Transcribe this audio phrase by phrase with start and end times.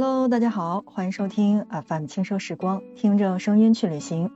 [0.00, 4.30] Hello，大家好，欢迎收听 FM 轻奢时光，听着声音去旅行。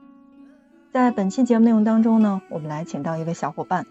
[0.91, 3.85] 在本期节目内容当中呢，我们来请到一位小伙伴，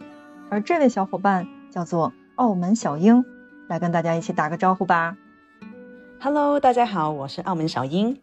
[0.50, 3.24] 而这位小伙伴叫做澳门小英，
[3.68, 5.16] 来跟大家一起打个招呼吧。
[6.20, 8.20] Hello，大家好，我是澳门小英。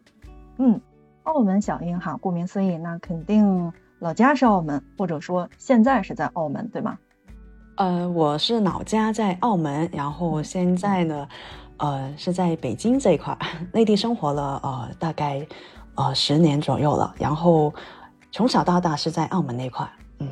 [0.58, 0.80] 嗯，
[1.24, 6.98] 澳门小英哈，顾名思义，那肯定老家是澳门，或者说现在是在澳门，对吗？
[7.74, 11.26] 呃，我是老家在澳门，然后现在呢。
[11.80, 13.36] 呃，是在北京这一块，
[13.72, 15.46] 内地生活了呃大概
[15.94, 17.72] 呃十年左右了，然后
[18.30, 19.88] 从小到大是在澳门那块。
[20.18, 20.28] 嗯，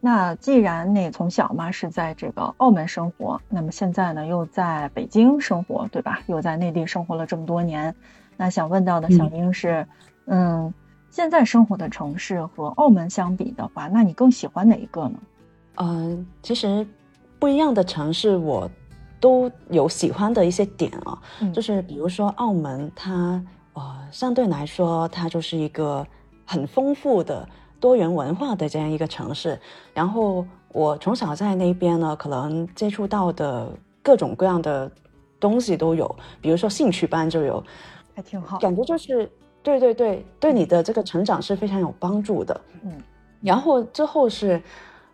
[0.00, 6.20] 那既然你从小嘛是在这个澳门生活，那么现在呢又在北京生活，对吧？
[6.28, 7.94] 又在内地生活了这么多年，
[8.38, 9.86] 那想问到的小英是，
[10.24, 10.72] 嗯，
[11.10, 15.18] 现在生活的城市和澳门相比的话，那你更喜欢哪一个呢？
[15.74, 16.86] 嗯，其实
[17.38, 18.70] 不一样的城市我。
[19.18, 21.18] 都有喜欢的一些点啊，
[21.52, 26.06] 就是比如说澳门，它呃相对来说它就是一个
[26.44, 27.48] 很丰富的
[27.80, 29.58] 多元文化的这样一个城市。
[29.94, 33.68] 然后我从小在那边呢，可能接触到的
[34.02, 34.90] 各种各样的
[35.40, 37.64] 东西都有，比如说兴趣班就有，
[38.14, 39.30] 还挺好，感觉就是
[39.62, 42.60] 对对对，对你的这个成长是非常有帮助的。
[42.82, 42.92] 嗯，
[43.40, 44.62] 然后之后是。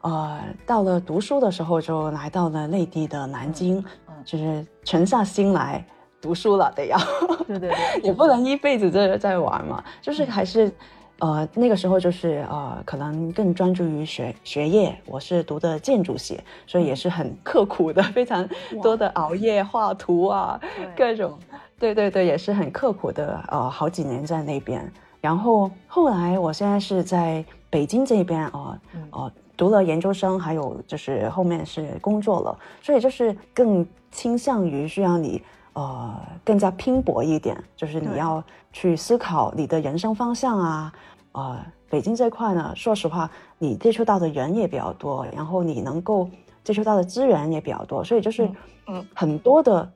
[0.05, 3.85] 呃，到了读书的时候，就来到了内地的南京，嗯，
[4.25, 5.85] 就是沉下心来
[6.21, 6.99] 读书了，得要，
[7.47, 10.73] 对对对， 也不能一辈子在在玩嘛，就是还是，
[11.19, 14.97] 呃，那个时候就是呃，可能更专注于学学业。
[15.07, 18.49] 我是读的建筑系，所以也是很刻苦的，非常
[18.83, 20.61] 多的熬夜画图啊，
[20.97, 21.39] 各种，
[21.79, 24.91] 对对对，也是很刻苦的，呃，好几年在那边。
[25.21, 28.79] 然后后来，我现在是在北京这边，哦
[29.11, 29.33] 哦。
[29.57, 35.43] 读了研究生，还有就是后面是工作了，所以就是更倾向于需要你
[35.75, 38.43] 呃更加拼搏一点，就是你要
[38.73, 40.93] 去思考你的人生方向啊。
[41.33, 41.59] 呃，
[41.89, 46.29] 北京这块呢，说实话，你接触到的人也比较多，然后你能够
[46.65, 48.51] 接触到的资源也比较多，所以就是
[48.87, 49.91] 嗯很多的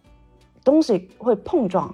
[0.62, 1.92] 东西会碰撞，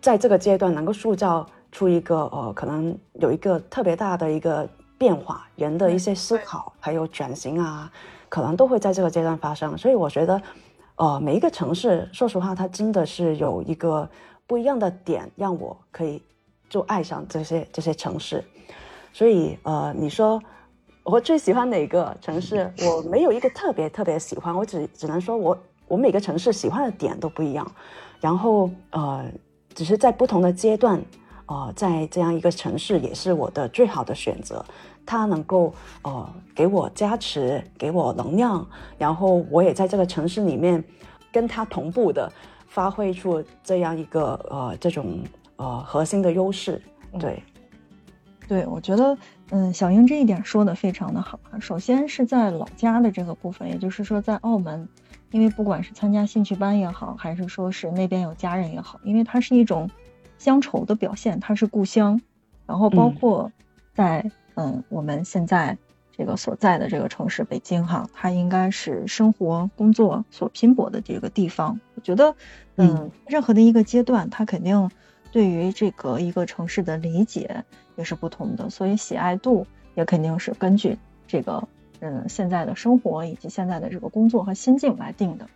[0.00, 4.68] 在这个阶段能够塑造出一个呃可能有一个特别大的一个。
[5.00, 7.90] 变化，人的一些思考还有转型啊，
[8.28, 9.78] 可能都会在这个阶段发生。
[9.78, 10.42] 所以我觉得，
[10.96, 14.06] 呃，每一个城市，说实话，它真的是有一个
[14.46, 16.22] 不一样的点，让我可以
[16.68, 18.44] 就爱上这些这些城市。
[19.10, 20.38] 所以，呃，你说
[21.02, 22.70] 我最喜欢哪个城市？
[22.86, 27.66] 我没有一个特别特别喜欢，我只只能说我我每个城市喜欢的点都不一样。
[28.20, 29.24] 然后，呃，
[29.74, 31.02] 只是在不同的阶段，
[31.46, 34.62] 呃，在这样一个城市也是我的最好的选择。
[35.10, 38.64] 它能够呃给我加持，给我能量，
[38.96, 40.84] 然后我也在这个城市里面
[41.32, 42.32] 跟它同步的
[42.68, 45.18] 发挥出这样一个呃这种
[45.56, 46.80] 呃核心的优势。
[47.18, 47.42] 对，
[48.46, 49.18] 对，我觉得
[49.50, 51.58] 嗯小英这一点说的非常的好啊。
[51.58, 54.88] 首先是在老家的这个部分，也就是说在澳门，
[55.32, 59.90] 因为不管是参加兴趣班也好，还是说是那边有家人也好，因为它是一种
[60.38, 62.20] 乡愁的表现，它是故乡，
[62.64, 63.50] 然后包括
[63.92, 64.30] 在。
[64.54, 65.78] 嗯，我们现在
[66.12, 71.80] 这个所在的这个城市北京哈，它应该是生活工作所拼搏的这个地方。
[71.94, 72.34] 我觉得，
[72.76, 74.90] 嗯，任何的一个阶段，它肯定
[75.32, 77.64] 对于这个一个城市的理解
[77.96, 81.66] 也是不同的，所以喜爱度也肯定是根据这个
[82.00, 85.46] 嗯现在的生活以及现在的这个工作和心境来定的。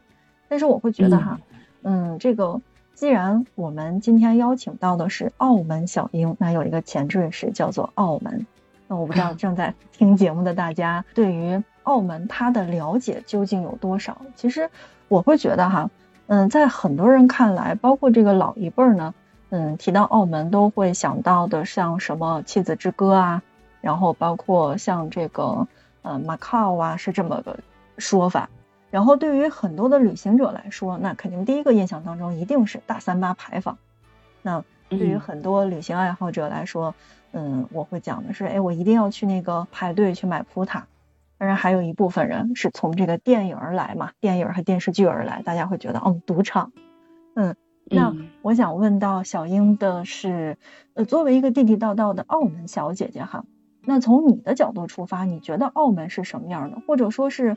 [0.49, 1.41] 但是我会觉得哈，
[1.82, 2.61] 嗯，这个
[2.94, 8.47] 既然我们今天邀请到的是澳门小英，那有一个前缀是叫做澳门。
[8.94, 14.19] 那我不知道正在听节目的大家对于澳门它的了解究竟有多少？
[14.37, 14.71] 其实
[15.09, 15.91] 我会觉得哈，
[16.28, 19.12] 嗯，在很多人看来，包括这个老一辈儿呢，
[19.50, 23.43] 嗯，提到澳门都会想到的像什么《妻子之歌》啊，
[23.81, 25.66] 然后包括像这个
[26.03, 27.59] 呃马靠啊，是这么个
[27.99, 28.49] 说法。
[28.93, 33.76] 然后对于很多的旅行者来说，那肯定第一个印象当中一定是大三巴牌坊。
[34.41, 36.94] 那对于很多旅行爱好者来说，
[37.36, 40.82] 嗯，我会讲的是，哎，我一定要去那个排队去买葡挞。
[41.36, 46.70] 当然，还有一部分人是从这个电影而来嘛，电影和电视剧而来，大家会觉得，哦，赌场。
[47.34, 50.56] 嗯，那我想问到小英的是，
[50.94, 53.44] 呃，作为一个地地道道的澳门小姐姐哈，
[53.84, 56.81] 那从你的角度出发，你觉得澳门是什么样的？
[56.86, 57.56] 或者说是，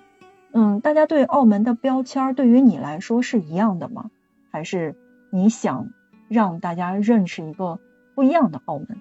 [0.54, 4.10] 嗯，大家对澳门的标签对于你来说是一样的吗？
[4.50, 4.96] 还是
[5.30, 5.90] 你想
[6.28, 7.80] 让大家认识一个
[8.16, 8.98] 不一样的澳门？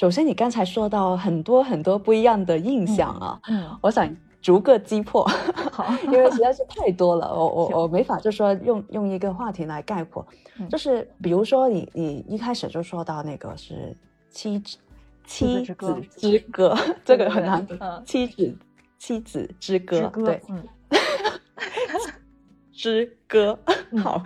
[0.00, 4.10] 首先，你刚才说到很多很多不一样的印象啊，嗯，我想
[4.40, 5.22] 逐个击破，
[5.70, 10.26] 好， 因为实在是太多了， 我我我没法就说用用一个话题来概括，
[10.70, 13.94] 就是比如说你你一开始就说到那个是
[14.30, 14.78] 妻子
[15.26, 15.74] 妻子
[16.16, 16.74] 之歌，
[17.04, 17.66] 这个很难，
[18.02, 18.56] 妻子
[18.98, 20.66] 妻子之歌，对，嗯，
[22.72, 23.58] 之歌，
[24.02, 24.24] 好，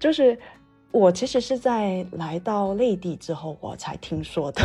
[0.00, 0.36] 就是
[0.96, 4.62] 我其实是在来到内地之后我才听说的。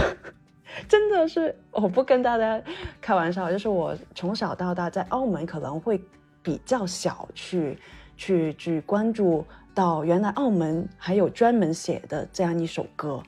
[0.87, 2.61] 真的是，我不跟大家
[3.01, 6.01] 开玩笑，就是我从小到大在澳门可能会
[6.41, 7.77] 比较小去
[8.15, 9.45] 去去关注
[9.75, 13.21] 到，原来澳门还有专门写的这样一首歌。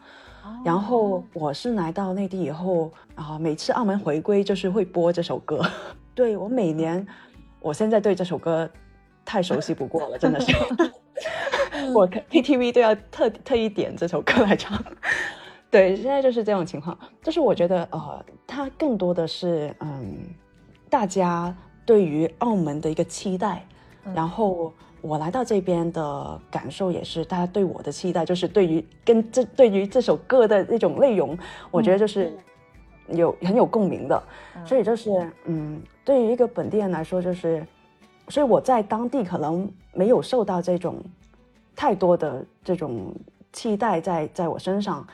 [0.64, 5.62] 然后我是来到内地以后啊，每次澳门回归就是会播这首歌。
[6.16, 7.06] 对我每年，
[7.60, 8.70] 我现在对这首歌
[9.26, 10.54] 太熟悉不过了，真的是，
[11.94, 14.84] 我 KTV 都要特特意点这首歌来唱。
[15.70, 20.18] 对，现在就是这种情况，就是我觉得，呃，它更多的是，嗯，
[20.90, 23.66] 大家对于澳门的一个期待，
[24.14, 24.72] 然后
[25.02, 31.36] 我来到这边的感受也是，大家对我的期待，就是对于跟这对于这首歌的那种内容，
[31.72, 32.32] 我觉得就是
[33.08, 34.24] 有很有共鸣的，
[34.64, 35.10] 所以就是，
[35.46, 37.66] 嗯，对于一个本地人来说，就是，
[38.30, 40.96] 所以我在当地可能没有受到这种
[41.76, 43.14] 太多的这种
[43.52, 45.06] 期待在在我身上。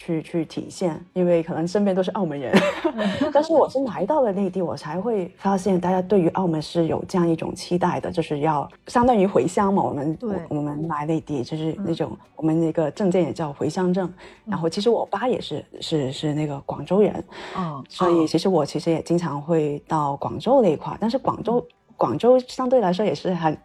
[0.00, 2.56] 去去体现，因为可能身边都是澳门人，
[3.34, 9.82] 但是我是来到了内地，我才会发现大家对于澳门是有这样一种期待的，就是要相当于回乡嘛。
[9.82, 10.18] 我们
[10.50, 14.08] 我们来内地就是那种我们那个证件也叫回乡证。
[14.44, 17.24] 然后其实我爸也是是是那个广州人，
[17.56, 21.66] 哦，所以其实我其实也经常会到广州那一块，但是广州
[21.98, 23.58] 广州相对来说也是很。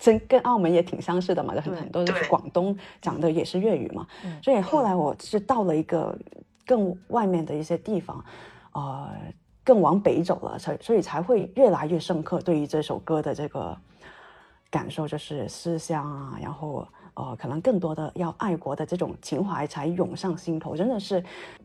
[0.00, 4.06] 跟跟澳门也挺相似的嘛，很很多都是广东讲的也是粤语嘛，
[4.40, 6.16] 所以后来我是到了一个
[6.64, 8.24] 更外面的一些地方，
[8.74, 9.10] 呃，
[9.64, 13.76] 更往北走了，才所以才会越来越深刻对于这首歌的这个
[14.70, 21.20] 感受，就是思乡啊，然后呃，可能更多的要爱国的这种情怀才涌上心头，真的是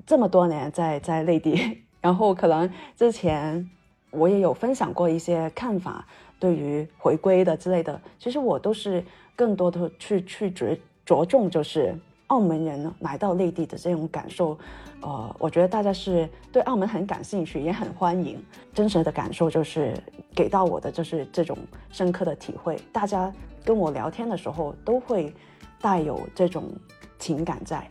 [0.07, 2.67] 这么多年在在内地， 然后可能
[2.97, 3.69] 之前
[4.13, 6.05] 我也有分享过一些看法。
[6.39, 9.01] 对于回归的之类的，其实我都是
[9.33, 11.95] 更多的去去着着重，就是
[12.27, 14.57] 澳门人来到内地的这种感受。
[14.99, 18.43] 呃，我觉得大家是对澳门很感兴趣，也很欢迎。
[18.73, 19.93] 真实的感受就是
[20.35, 21.57] 给到我的就是这种
[21.91, 22.77] 深刻的体会。
[22.91, 23.31] 大家
[23.63, 25.33] 跟我聊天的时候都会
[25.79, 26.69] 带有这种
[27.19, 27.87] 情感在，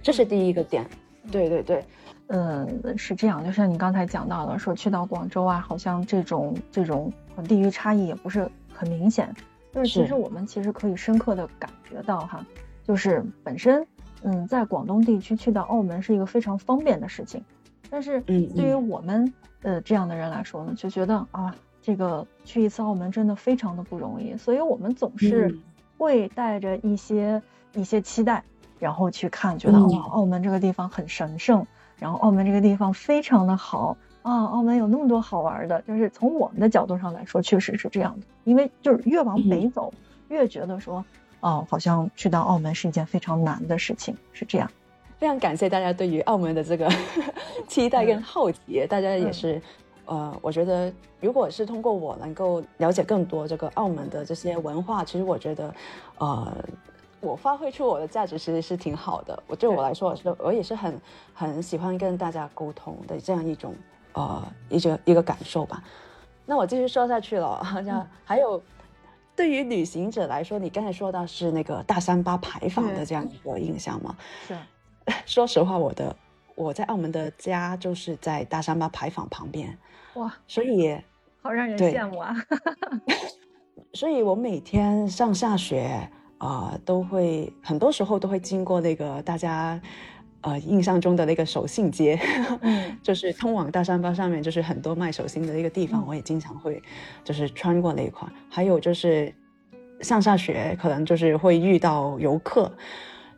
[0.00, 0.88] 这是第一个点。
[1.32, 1.84] 对对对。
[2.32, 7.12] 嗯，是这样，就像你刚才讲到的，说去到广州啊，好像这种这种
[7.48, 9.34] 地域差异也不是很明显。
[9.72, 12.46] 就是其实我们其实可以深刻的感觉到哈，
[12.84, 13.84] 就是本身
[14.22, 17.44] 嗯，在广东地区去到澳门是一个非常方便的事情，
[17.90, 21.52] 但是对于我们呃这样的人来说呢，就觉得啊，
[21.82, 25.52] 这个去一次澳门真的非常的不容易，所以我们总是
[25.98, 27.42] 会带着一些
[27.74, 28.44] 一些期待，
[28.78, 31.66] 然后去看，觉得哇，澳门这个地方很神圣。
[32.00, 38.26] 然后澳门这个地方非常的好啊，澳门有那么多好玩的，就是从我们的角度上来说，确实是这样的。
[38.44, 39.92] 因为就是越往北走，
[40.28, 41.04] 越觉得说，
[41.40, 44.68] 哦，好像去到澳门是一件非常难的事情，是这样。
[45.18, 46.90] 非常感谢大家对于澳门的这个
[47.68, 49.60] 期待跟好奇，大家也是，
[50.06, 55.74] 呃，我觉得如果是通过我能够了解更多这个澳门的这些文化，其实我觉得，
[56.18, 56.56] 呃。
[57.20, 59.42] 我发挥出我的价值其实是挺好的。
[59.46, 61.00] 我对我来说，我是我也是很
[61.34, 63.74] 很喜欢跟大家沟通的这样一种
[64.14, 65.82] 呃一个一个感受吧。
[66.46, 68.62] 那我继续说下去了，好像还有
[69.36, 74.16] 对于旅行者来说，你刚才说到是那个大三巴牌坊的这样一个印象吗？
[74.48, 74.56] 是。
[75.26, 76.16] 说实话，我的
[76.54, 79.76] 我在澳门的家就是在大三巴牌坊旁边。
[80.14, 80.98] 哇，所以
[81.42, 82.34] 好让人羡慕啊。
[83.92, 86.10] 所以我每天上下学。
[86.40, 89.78] 啊，都会很多时候都会经过那个大家，
[90.40, 92.18] 呃，印象中的那个手信街，
[93.04, 96.82] 就是通往大山巴上面就是很多卖手信的一个地方，我也经常会
[97.22, 98.26] 就是穿过那一块。
[98.48, 99.30] 还有就是
[100.00, 102.72] 上下学，可能就是会遇到游客，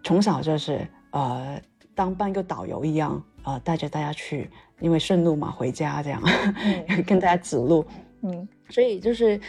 [0.05, 1.61] 从小就是呃
[1.97, 6.23] 当半个导游一样，呃带着大家去，因为顺路嘛回家这样，
[7.05, 7.85] 跟大家指路。
[8.23, 9.41] 嗯，所以就是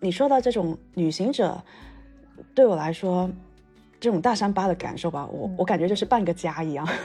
[0.00, 1.62] 你说到这种旅行者。
[2.54, 3.30] 对我来说，
[4.00, 6.86] 这种大三巴的感受吧，我我感觉就是半个家一样。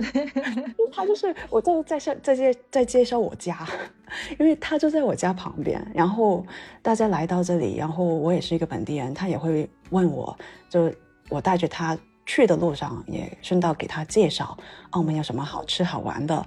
[0.92, 3.66] 他就是我在在在在介在介绍我家，
[4.38, 5.84] 因为他就在我家旁边。
[5.94, 6.44] 然后
[6.80, 10.36] 大家来到这里，然后我也是一个本地人，他也会问我，
[10.70, 10.90] 就
[11.28, 14.56] 我带着他去的路上，也顺道给他介绍
[14.90, 16.46] 澳门有什么好吃好玩的。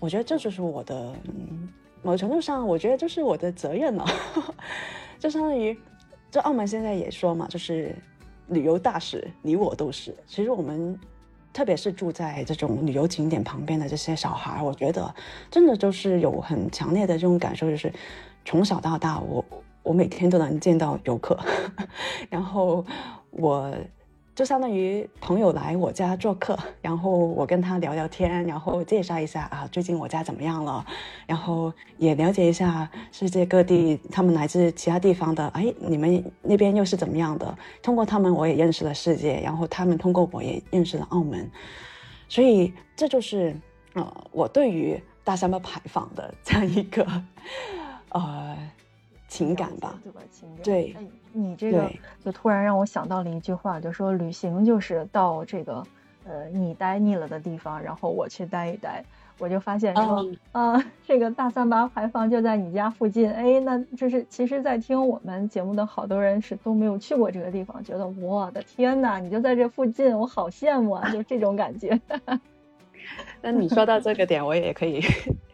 [0.00, 1.12] 我觉得这就是我的
[2.02, 4.04] 某程度上，我觉得这是我的责任了，
[5.18, 5.76] 就相当于，
[6.32, 7.94] 就澳门现在也说嘛，就是
[8.48, 10.16] 旅游大使你我都是。
[10.26, 10.98] 其实我们，
[11.52, 15.14] 特别是住在这种旅游景点旁边的这些小孩，我觉得
[15.50, 17.92] 真的就是有很强烈的这种感受，就是
[18.46, 19.44] 从小到大，我
[19.82, 21.38] 我每天都能见到游客，
[22.30, 22.82] 然后
[23.30, 23.70] 我。
[24.34, 30.84] 就相当于朋友来我家做客，然后我跟他聊聊天，然后介绍一下啊，最近我家怎么样了，
[31.26, 37.54] 然后也了解一下世界各地他们来自其他地方的，哎，你们那边又是怎么样的？
[37.82, 41.50] 通过他们，我也认识了世界，然后他们通过我也认识了澳门，
[42.26, 43.54] 所以这就是
[43.92, 47.06] 呃，我对于大三巴牌坊的这样一个
[48.08, 48.56] 呃。
[49.32, 50.20] 情感吧，对吧？
[50.30, 50.62] 情感。
[50.62, 50.94] 对，
[51.32, 51.90] 你这个
[52.22, 55.82] 就突然让我想到了一句话，就说旅行就是到这个
[56.26, 59.02] 呃你待腻了的地方，然后我去待一待。
[59.38, 63.32] 我就发现说啊， 这个大三八牌坊就在你家附近。
[63.32, 71.98] 哎，那就是其实，在听我们节目的好多人是都没有去过这个地方，觉得我的天呐，你就在这附近，我好羡慕啊，就这种感觉。
[73.40, 75.00] 那你说到这个点，我也可以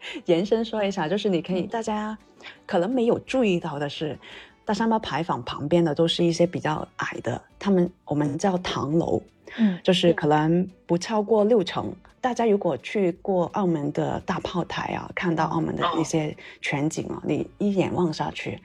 [0.25, 2.17] 延伸说一下，就是你可以大家
[2.65, 4.17] 可能没有注意到的是，
[4.65, 9.21] 大三巴牌坊旁边的都是一些比较矮的，他们我们叫唐楼，
[9.57, 11.93] 嗯，就是可能不超过六层。
[12.21, 18.59] 大家如果去过澳门的大炮台啊，看到澳门的一些全景啊，你一眼望下去，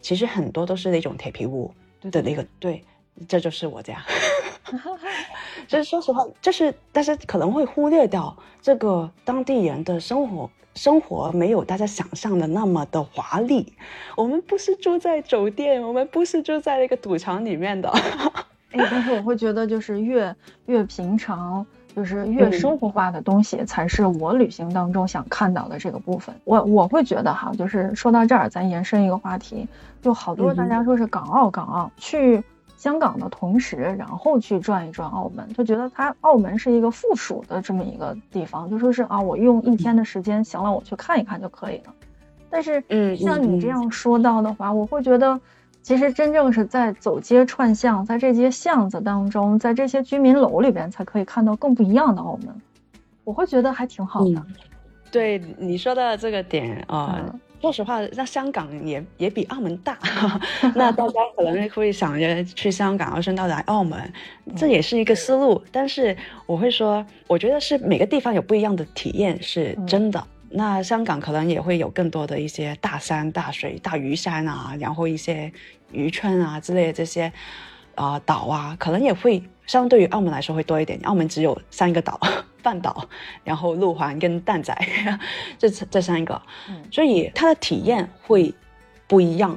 [0.00, 1.70] 其实很多都是那种铁皮屋
[2.10, 2.82] 的那个，对，
[3.28, 4.02] 这就是我家。
[5.68, 13.72] 就是说实话，就是但是可能会忽略掉这个当地人的生活，生活没有大家想象的那么的华丽。
[14.16, 17.88] 我们不是住在酒店，我们不是住在那个赌场里面的。
[18.72, 20.34] 哎，但是我会觉得，就是越
[20.66, 21.64] 越平常，
[21.94, 26.34] 就是越生活化的东西，才是我旅行当中想看到的这个部分。
[26.42, 29.68] 我我会觉得哈，就是说到这儿，咱延伸一个话题，
[30.02, 32.42] 就好多大家说是港澳，港澳去。
[32.84, 41.94] 香港的同时，然后去转一转澳门，就觉得它澳门是一个附属的这么一个地方，就说是啊，我用一天的时间行了，我去看一看就可以了。
[42.50, 45.40] 但是，嗯，像你这样说到的话，我会觉得，
[45.80, 52.54] 其实真正是在走街串巷，在这些巷子当中，在这些居民楼里边，才可以看到更不一样的澳门。
[53.24, 54.44] 我会觉得还挺好的。
[55.10, 57.34] 对你说的这个点啊。
[57.64, 59.98] 说实话，那香港也也比澳门大，
[60.76, 64.12] 那大家可能会想着去香港，而顺道来澳门，
[64.54, 65.62] 这也是一个思路。
[65.72, 70.22] 但是我会说，我觉得是每个地方有不一样的体验，是真的。
[70.50, 75.50] 那香港可能也会有更多的一些大山、大水、大屿山啊，然后一些
[75.90, 77.32] 渔村啊之类的这些
[77.94, 81.00] 啊岛啊，可能也会相对于澳门来说会多一点。
[81.04, 82.20] 澳门只有三个岛。
[82.64, 83.06] 半岛，
[83.44, 84.76] 然后路环跟蛋仔，
[85.58, 86.40] 这这三个，
[86.90, 88.52] 所以它的体验会
[89.06, 89.56] 不一样。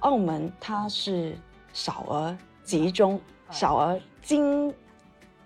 [0.00, 1.36] 澳门它是
[1.72, 3.20] 少而集中，
[3.50, 4.72] 少而精，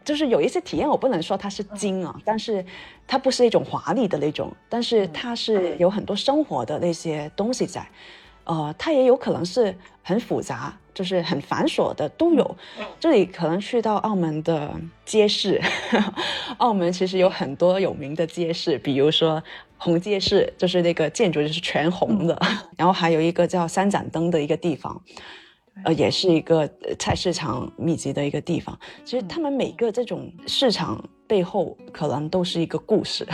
[0.04, 2.64] 就是有一些体验我不能说它是精啊，但是
[3.06, 7.86] 它不是一种华丽的那种，但是它是有很多生活的那些东西在。
[8.44, 12.56] 呃，它也有可能是很复杂，就是很繁琐的都有。
[12.98, 14.70] 这里可能去到澳门的
[15.06, 15.58] 街市，
[16.58, 19.42] 澳门其实有很多有名的街市，比如说
[19.78, 22.38] 红街市，就是那个建筑就是全红的，
[22.76, 25.00] 然后还有一个叫三盏灯的一个地方。
[25.84, 28.78] 呃，也是一个菜市场密集的一个地方。
[29.02, 33.26] 其实他们每个这种市场背后，可能都是一个故事。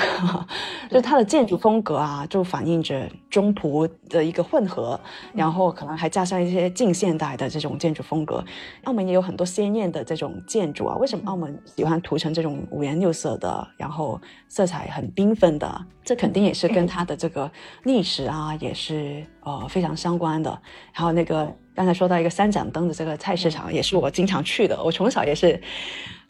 [0.89, 4.99] 就它的建筑风格啊，就反映着中葡的一个混合，
[5.35, 8.43] 然后可能还加上一些近现代的这种建筑风格。
[8.85, 10.97] 澳门也有很多鲜艳的这种建筑啊。
[10.97, 15.87] 为什么澳门喜欢涂成这种五颜六色的，然后色彩很缤纷的？
[16.03, 17.51] 这肯定也是跟它的这个
[17.83, 20.59] 历史啊，也是呃非常相关的。
[20.93, 21.55] 还有那个。
[21.77, 24.83] 刚才说到一个三盏灯的这个菜市场，也是我经常去的。
[24.83, 25.61] 我从小也是，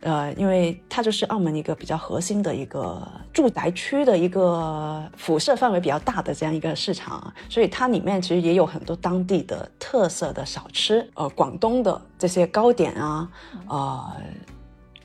[0.00, 3.00] 呃，因为它就是澳门一个比较核心的一个
[3.32, 13.28] 住宅区的一个辐射范围比较大的这样一个市场，所以它里面其实也有很多当地的特色的小吃，呃，广东的这些糕点啊，
[13.68, 14.12] 呃。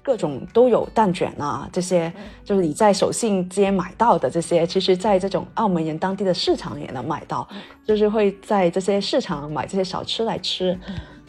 [0.04, 2.12] 各种都有蛋卷啊，这些
[2.44, 7.48] 就是你在手信街买到的这些，其实在这种澳门人当地的市场也能买到，
[7.86, 10.76] 就是会在这些市场买这些小吃来吃。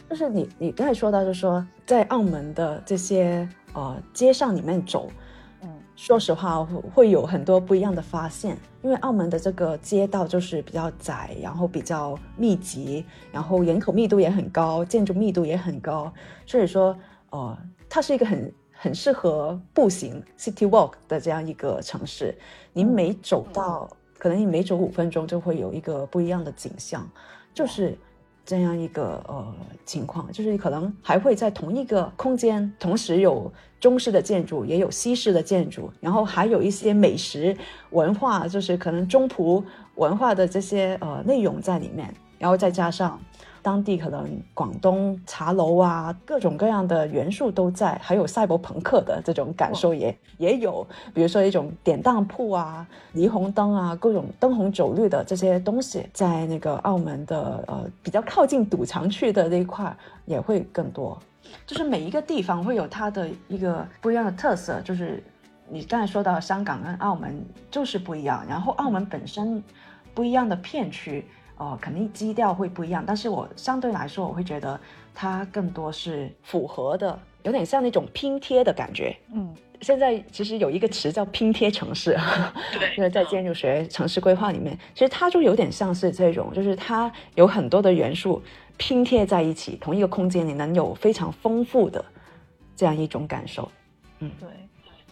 [0.09, 5.22] 就是你你刚才说到，就是说在澳门的这些呃街上里面走，嗯，
[5.95, 16.13] 说实话会有很多不一样的发现，因为澳门的这个街道就是比较窄，然后比较密集，然后人口密度也很高，建筑密度也很高，
[16.45, 16.97] 所以说
[17.29, 17.57] 呃，
[17.89, 18.53] 它是一个很。
[18.75, 22.37] 很适合步行 city walk 的这样一个城市，
[22.73, 27.09] 你每走到可能你每走五分钟就会有一个不一样的景象，
[27.53, 27.97] 就是
[28.45, 37.55] 这样一个呃情况，就是可能还会在同一个空间同时有中式的建筑，也有西式的建筑，然后还有一些美食
[37.91, 39.63] 文化，就是可能中葡
[39.95, 43.19] 文化的这些呃内容在里面，然后再加上。
[43.63, 61.17] 当地可能广东茶楼啊，各种各样的元素都在，还有赛博朋克的这种感受也也有，比如说一种典当铺啊、霓虹灯啊、各种灯红酒绿的这些东西，在那个澳门的呃比较靠近赌场区的那一块也会更多。
[61.65, 65.23] 就是每一个地方会有它的一个不一样的特色，就是
[65.69, 67.41] 你刚才说到香港跟澳门
[67.71, 69.63] 就是不一样，然后澳门本身
[70.13, 71.25] 不一样的片区。
[71.63, 74.77] 哦，肯定基调会不一样，但是我相对来说，我会觉得
[75.15, 79.15] 它更多是符合的，有点像那种拼贴的感觉。
[79.31, 82.19] 嗯，现在其实有一个词叫拼贴城市，
[82.77, 88.41] 对， 就是在建筑学、城市规划里面，其实它就有点像是这种，就是它有很多的元素
[88.75, 92.03] 拼贴在一起，同一个空间里能有非常丰富的
[92.75, 93.71] 这样一种感受。
[94.19, 94.49] 嗯，对。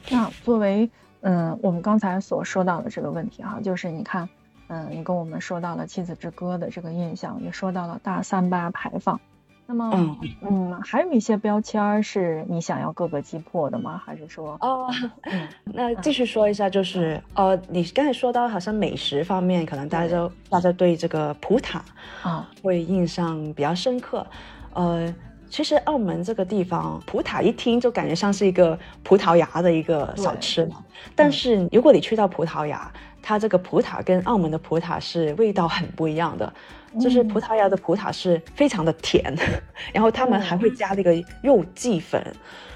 [0.10, 0.90] 那作为
[1.22, 4.28] 嗯，我们刚才所说到的这个问题哈，就是你看。
[4.74, 9.20] 嗯，你跟我们说到了《妻子之歌》的这个印象，也说到了大三巴排放。
[9.66, 14.02] 那么，嗯嗯，还有一些标签是你想要各个击破的吗？
[14.06, 14.90] 还是说，哦，
[15.66, 21.80] 那继续说一下，就是呃，你刚才说到好像美食方面，可能大家都大家对这个葡挞
[22.22, 24.26] 啊会印象比较深刻。
[24.74, 25.14] 呃，
[25.50, 30.78] 其实澳门这个地方，葡挞一听就感觉像是一个葡萄牙的一个小吃嘛。
[31.14, 32.90] 但是如果你去到葡萄牙，
[33.22, 36.54] 它这个葡挞跟澳门的葡挞是味道很不一样的，
[37.00, 39.34] 就是葡萄牙的葡挞是非常的甜，
[39.94, 42.22] 然后他们还会加那个肉荠粉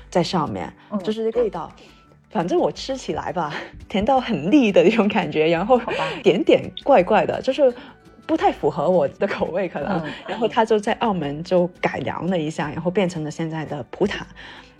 [0.09, 0.71] 在上面，
[1.03, 1.71] 就是味道，
[2.29, 3.53] 反正我吃起来吧，
[3.89, 5.79] 甜到很腻的那种感觉，然后
[6.23, 7.73] 点点怪怪的，就是
[8.25, 10.03] 不太符合我的口味可能。
[10.27, 14.21] 然后他就在澳门就改良了一下，然后变成了现在的葡挞，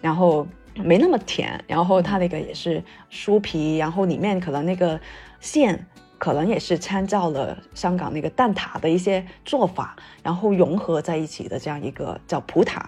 [0.02, 5.00] 然后没那么甜，然后它那个也是酥皮，然后里面可能那个。
[5.42, 5.86] 馅
[6.18, 12.82] 可能也是参照了香港那个蛋挞的一些做法，然后融合在一起的这样一个叫葡挞，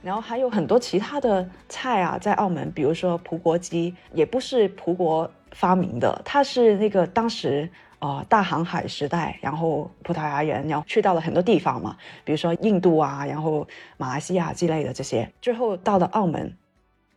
[0.00, 16.56] 然后还有很多其他的菜啊，在澳门，比如说葡国鸡，也不是葡国发明的，它是那个当时呃大航海时代，然后葡萄牙人然后去到了很多地方嘛，比如说印度啊，然后马来西亚之类的这些，最后到了澳门，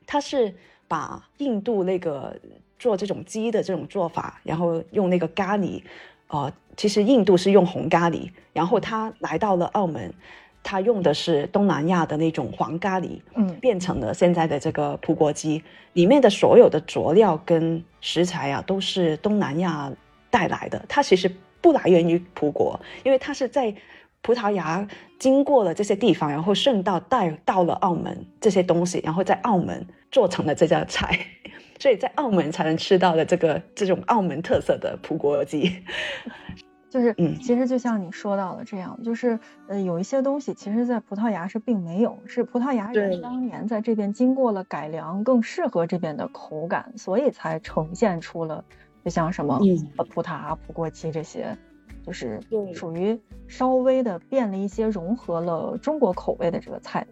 [0.06, 0.54] 它是
[0.88, 2.36] 把印度那个。
[2.80, 5.82] 做这种鸡的这种做法，然后用那个咖喱，
[6.28, 10.14] 呃，其实印度是用红咖喱，然后他来到了澳门，
[10.62, 15.64] 他用的是东南亚的那种黄咖喱，嗯，变成了现在的这个葡国鸡，
[15.94, 19.90] 里面的所有的佐料跟食材啊，都是东南亚
[20.30, 23.74] 带来的，它其实不来源于葡国，因为它是在
[24.24, 24.88] 葡萄牙
[25.20, 31.20] 经过了这些地方，然后顺道带到了澳门这些东西，然后在澳门做成了这家菜。
[31.80, 35.84] 所以在澳门才能吃到的这个这种澳门特色的葡国鸡，
[36.90, 48.64] 就是嗯，其实就像你说到的这样，就是呃，有一些东西其实，在葡萄牙是并没有，是葡萄牙人当年在这边经过了改良，更适合这边的口感，所以才呈现出了，
[49.04, 49.60] 就像什么
[49.98, 51.58] 呃葡挞、葡国鸡这些，
[52.06, 52.40] 就是
[52.74, 57.06] 属于稍微的变了一些，融合了中国口味的这个菜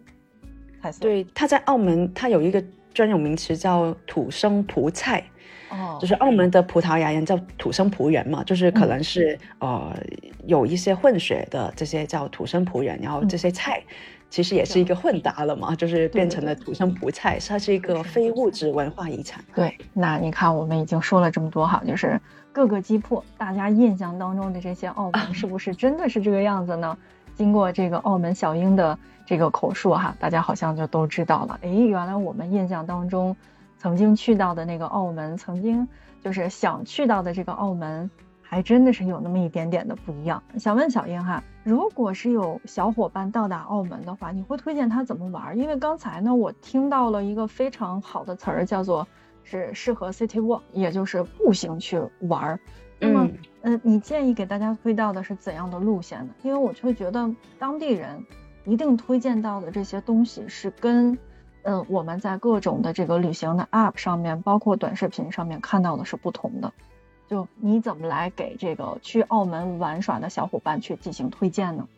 [0.80, 1.00] 菜色。
[1.00, 2.62] 对，它在澳门，它有一个。
[2.94, 5.24] 专有名词叫土生葡菜，
[5.70, 9.96] 哦，就是澳门的葡萄牙人叫土生葡人嘛，就是可能是呃
[10.44, 13.82] 有一些混血的这些叫土生葡人，然后这些菜
[14.28, 19.42] 其实也是一个混搭了嘛，就是变成了土生葡菜，它是一个非物质文化遗产。
[19.54, 22.20] 对，那你看我们已经说了这么多哈，就是
[22.52, 26.96] 各个击破大家印象当中的这些澳门是不是真的是这个样子呢？
[27.34, 31.58] 经过这个澳门小英的这个口述哈，大家好像就都知道了。
[31.62, 33.34] 诶，原来我们印象当中
[33.78, 35.88] 曾经去到的那个澳门，曾经
[36.22, 38.10] 就是想去到的这个澳门，
[38.42, 40.42] 还真的是有那么一点点的不一样。
[40.58, 45.56] 想问小英哈，如果是有小伙伴到达澳门的话，你会推荐他怎么玩？
[45.58, 49.08] 因为刚才呢，我听到了一个非常好的词儿，叫做
[49.44, 52.60] 是适合 City Walk，也就是步行去玩儿。
[52.98, 53.28] 那么，
[53.62, 56.32] 嗯，你建议给大家推到的是怎样的路线呢？
[56.42, 57.28] 因为我会觉得
[57.58, 58.24] 当地人
[58.64, 61.18] 一定推荐到的这些东西是跟，
[61.62, 66.72] 嗯，我们在各种的这个旅行的 App 上面，包括短视频上面看到的是不同的。
[67.28, 71.88] 就你怎么来给这个去澳门玩耍的小伙伴去进行推荐呢？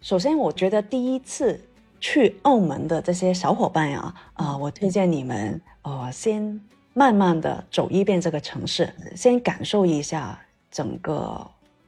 [0.00, 1.58] 首先，我觉得第一次
[2.00, 6.60] 去澳门的这些小伙伴呀，啊，我推荐你们，呃，先
[6.92, 10.38] 慢慢的走一遍这个城市，先感受一下。
[10.70, 11.44] 整个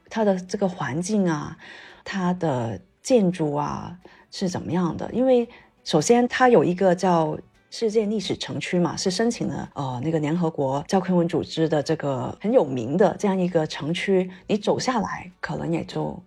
[0.09, 1.57] 它的这个环境啊，
[2.03, 3.97] 它的建筑啊
[4.29, 5.09] 是怎么样的？
[5.13, 5.47] 因为
[5.85, 7.37] 首先它有一个叫
[7.71, 16.21] 世界历史城区嘛，是申请了呃那个联合国教科文组织的这个很有名的这样一个城区，你走下来可能也就。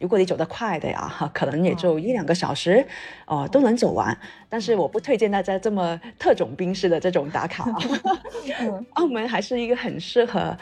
[0.00, 2.84] 如果你走得快的呀， 可能也就一两个小时，
[3.26, 4.16] 哦，都能走完。
[4.48, 7.70] 但是我不推荐大家这么特种兵式的这种打卡。
[8.94, 10.56] 澳门还是一个很适合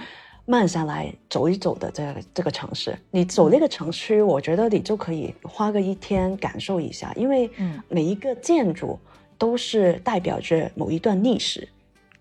[0.44, 2.98] 慢下来走一走的这这个城市。
[3.12, 7.48] 你走那个城区，我觉得你就可以花个一天感受一下，因为
[7.88, 8.98] 每一个建筑
[9.38, 11.68] 都是代表着某一段历史。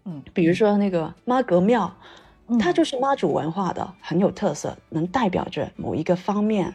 [0.05, 1.91] 嗯，比如说那个妈阁庙，
[2.59, 6.71] 它就是妈祖文化的，很有特色，能代表着某一个方面。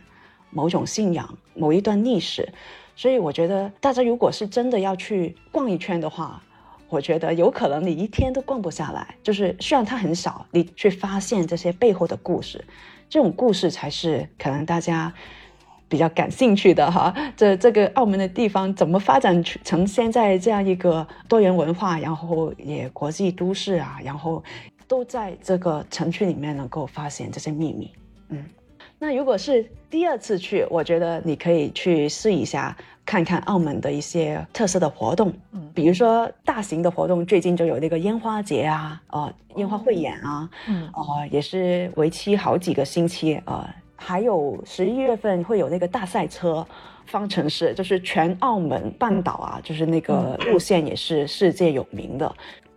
[0.53, 2.49] 某种信仰，某一段历史，
[2.95, 6.41] 所以我觉得大家如果是真的要去逛一圈的话，
[6.89, 9.15] 我觉得有可能你一天都逛不下来。
[9.23, 12.63] 就是虽然它很小，你去发现这些背后的故事，
[13.09, 15.13] 这种故事才是可能大家
[15.89, 17.15] 比较感兴趣的哈。
[17.35, 24.45] 这这个澳门的地方怎么发展成现在这样一个多元文化，然后也国际都市啊，然后
[24.87, 27.91] 都在这个城区里面能够发现这些秘密，
[28.29, 28.45] 嗯。
[29.03, 46.65] 那如果是第二次去，我觉得你可以去试一下，看看澳门的一些特色的活动，嗯，比如说大型的活动，最近就有那个烟花节啊，呃，烟花汇演啊，嗯，呃，也是为期好几个星期，呃，还有十一月份会有那个大赛车
[47.07, 52.33] 方程式，就是全澳门半岛啊，就是那个路线也是世界有名的。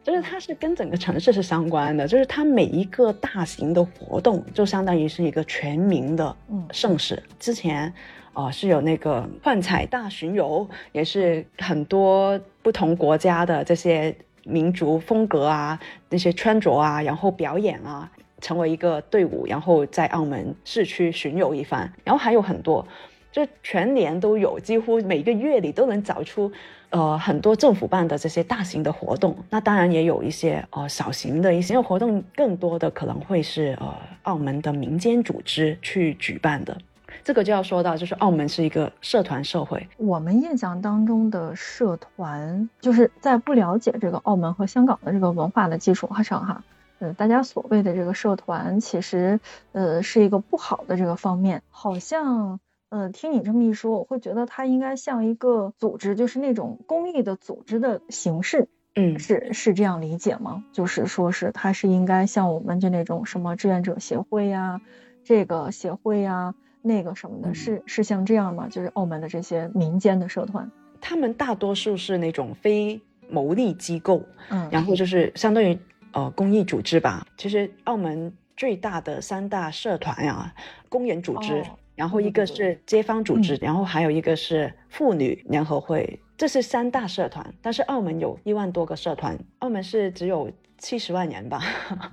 [0.05, 6.35] 就是它是跟整个城市是相关的，就是它每一个大型的活动就相当于是一个全民的
[6.71, 7.21] 盛事。
[7.39, 7.91] 之前，
[8.33, 18.07] 哦是有那个幻彩大巡游，也是很多不同国家的这些民族风格啊，那些穿着啊，然后表演啊，
[18.39, 21.91] 成为一个队伍，然后在澳门市区巡游一番。
[22.03, 22.87] 然后还有很多，
[23.31, 26.51] 就全年都有，几乎每个月里都能找出。
[26.89, 33.93] 呃，很多政府办的这些大型的活动，那当然也有一些呃小型的一些活动，更多的可能会是呃
[34.23, 36.77] 澳门的民间组织去举办的。
[37.23, 39.87] 这个就要说到，就是澳门是一个社团社会。
[39.97, 46.63] 我们印象当中的社团，就是在不了解这个澳门和香港的这个文化的基础上，哈，
[46.99, 49.39] 呃，大家所谓的这个社团，其实
[49.71, 52.59] 呃是一个不好的这个方面，好像。
[52.95, 58.69] 嗯，听你这么一说，我会觉得它应该像一个组织，就是那种公益的组织的形式。
[58.95, 60.63] 嗯，是是这样理解吗？
[60.71, 64.79] 就是说是它是应该像我们就那种什么志愿者协会呀，
[65.25, 68.69] 这个协会呀，那个什么的，是是像这样吗？
[68.69, 75.77] 就是澳门的这些民间的社团，他们大多数是那种非牟利机构，嗯，然后就是相当于
[76.13, 77.27] 呃公益组织吧。
[77.35, 80.53] 其实澳门最大的三大社团呀，
[80.87, 81.61] 公园组织。
[81.95, 87.53] 然后一个是街坊组织，然后还有一个是妇女联合会，这是三大社团。
[87.61, 91.61] 但是澳门有一万多个社团，澳门是只有七十万人吧，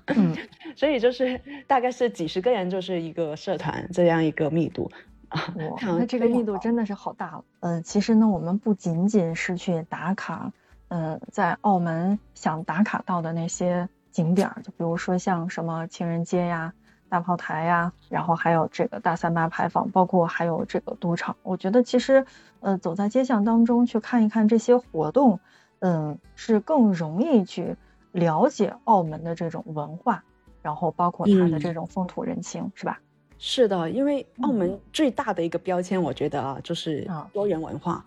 [0.77, 4.89] 所以就是大概是几十个人就是一个社团这样一个密度
[5.29, 5.53] 啊。
[5.81, 7.45] 那这个密度真的是好大了。
[7.61, 10.53] 嗯，其实呢，我们不仅仅是去打卡，
[10.89, 16.73] 嗯，在澳门想打卡到的那些景点，就比如说像什么情人街呀。
[17.13, 21.37] 大炮台呀，然后还有这个大三巴牌坊，包括还有这个赌场。
[21.43, 22.25] 我觉得其实，
[22.61, 25.39] 呃，走在街巷当中去看一看这些活动，
[25.81, 27.77] 嗯，是更容易去
[28.13, 30.25] 了解澳门的这种文化，
[30.63, 32.99] 然后包括它的这种风土人情，是吧？
[33.37, 38.03] 是的，因为澳门最大的一个标签，我觉得啊，就是多元文化，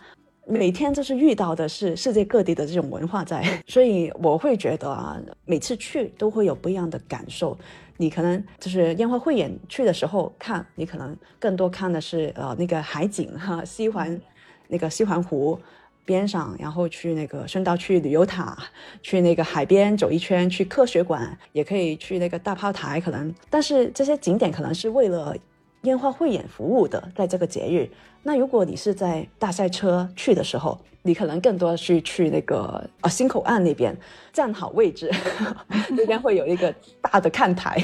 [0.48, 7.58] 每天就是遇到的是世界各地的这种文化在， 所以我会觉得啊，每次去都会有不一样的感受。
[7.98, 14.20] 你可能就是烟花汇演去的时候看，你可能更多看的是呃那个海景哈，西环
[14.68, 15.60] 那个西环湖
[16.04, 18.58] 边上，然后去那个顺道去旅游塔，
[19.02, 25.36] 去那个海边走一圈，去科学馆，也可以去那个大炮台，可能，但是这些景点可能是为了。
[25.82, 27.88] 烟花汇演服务的，在这个节日。
[28.28, 33.96] 那如果你是在大赛车去的时候，你可能更多是去那个啊新口岸那边
[34.34, 35.12] 站好位置，
[35.96, 37.80] 那边会有一个大的看台，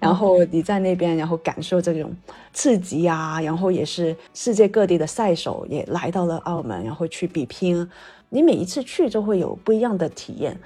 [0.00, 2.10] 然后你在那边，然后感受这种
[2.54, 7.86] 刺激啊，然后也是世界各地的赛手也来到了澳门，然后去比拼。
[8.30, 10.58] 你每一次去就会有不一样的体验。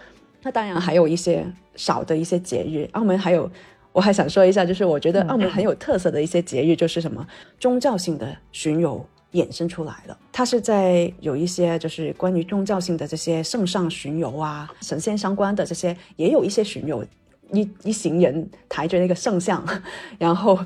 [0.45, 3.51] 那当然还有一些少的一些节日，澳门还有。
[3.99, 7.27] 我还想说一下，就是我觉得澳门很有特色的一些节日，就是什么
[7.59, 10.17] 宗教性的巡游衍生出来的。
[10.31, 17.05] 它是在有一些就是关于宗教性的这些圣上巡游啊，神仙相关的这些也有一些巡游。
[17.51, 19.67] 一一行人抬着那个圣像，
[20.17, 20.57] 然后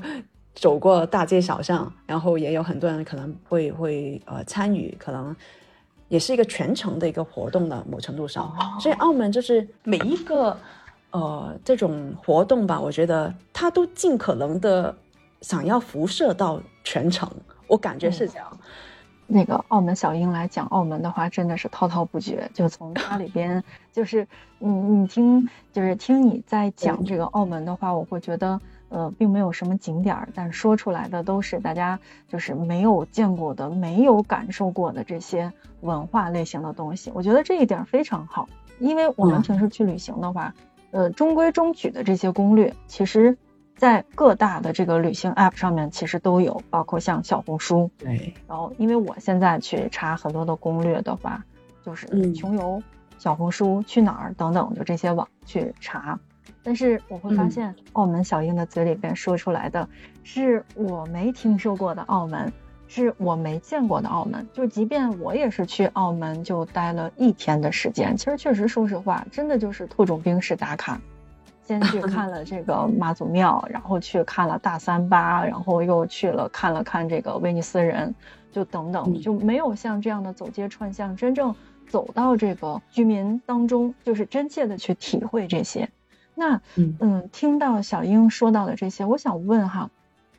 [0.53, 5.35] 走过大街小巷，然后也有很多人可能会会呃参与，可能
[6.07, 8.55] 也是一个全程的一个活动的某程度上。
[8.79, 10.55] 所以澳门就是每一个
[11.13, 14.93] 呃这种活动吧，我觉得他都尽可能的
[15.41, 17.29] 想要辐射到全程，
[17.67, 18.59] 我感觉是这样。
[19.25, 22.51] 那个澳门小英来讲澳门的话，真的是滔滔不绝。
[22.53, 24.27] 就从家里边，就是
[24.59, 31.97] 你你听，就是听你在讲这个澳门的话，我会觉得，呃，并没有什么景点儿，但说出来的都是大家
[32.27, 37.09] 就是没有见过的、没有感受过的这些文化类型的东西。
[37.15, 40.53] 我觉得这一点非常好，因为我们平时去旅行的话，
[40.93, 43.37] 呃，中规中矩的这些攻略，其实。
[43.75, 47.89] 在各大的这个旅行 App 上面，其实都有，包括像小红书。
[47.97, 48.33] 对。
[48.47, 51.43] 然后，因为我现在去查很多的攻略的话，
[51.83, 52.81] 就是穷游、
[53.17, 56.17] 小红书、去哪儿等等，就这些网去查。
[56.61, 59.89] 但是我会发现，澳门小英的嘴里边说出来的
[60.23, 62.53] 是我没听说过的澳门，
[63.01, 64.47] 是我没见过的澳门。
[64.53, 70.99] 就即便我也是去澳门就待了一天的时间，其实确实说实话，真的就是特种兵式打卡。
[71.65, 78.13] 先去看了这个妈祖庙，然后去看了大三巴，然后又去了看了看这个威尼斯人，
[78.51, 81.55] 就等等，就没有像这样的走街串巷，真正
[81.87, 85.89] 走到这个居民当中，就是真切的去体会这些。
[86.35, 89.89] 那嗯，听到小英说到的这些，我想问哈，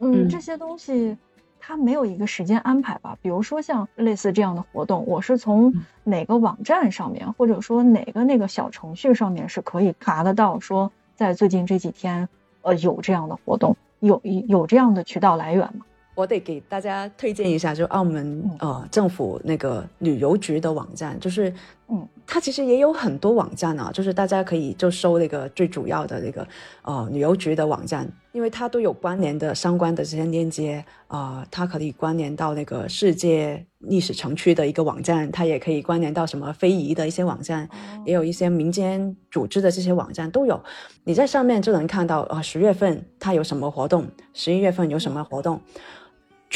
[0.01, 1.17] 嗯，这些东西
[1.67, 3.17] 它没有一个时间安排吧？
[3.23, 5.73] 比如说像类似这样的活动，我是从
[6.03, 10.93] 哪个网站上面，或者说哪个那个小程序上面是可以查得到说？
[11.17, 12.29] 在最近这几天，
[12.61, 15.87] 呃，有这样的活动，有有这样的渠道来源吗？
[16.15, 21.53] 我得给大家推荐一下，就澳门呃政府那个旅游局的网站，就是
[21.89, 26.47] 嗯，它其实也有很多网站啊，就是大家可以就搜那个最主要的那个
[26.83, 37.69] 呃旅游局的网站，因为它都有关联的相关的这些链接啊，它可以关联到那个世界历史城区的一个网站，它也可以关联到什么非遗的一些网站，
[38.07, 40.59] 也有一些民间组织的这些网站都有，
[41.05, 45.61] 你在上面就能看到啊，十月份它有什么活动，十一月份有什么活动。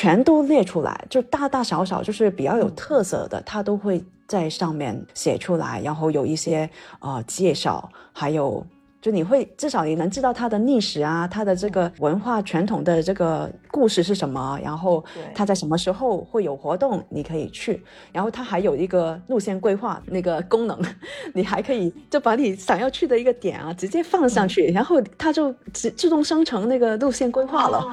[0.00, 8.64] 全都列出来，就大大小小，就是比较有特色的，他都会在上面写出来，然后有一些呃介绍，还有
[9.02, 17.82] 就你会至少你能知道它的历史啊，它的这个文化传统的这个故事是什么，然后它在什么时候会有活动，你可以去，
[18.12, 20.80] 然后它还有一个路线规划那个功能，
[21.34, 27.84] 你还可以就把你想要去的一个点啊直接放上去，然后它就自自动生成那个路线规划了。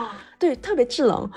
[0.46, 1.28] 对，特别智能，